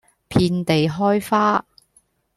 [0.29, 1.63] 遍地開花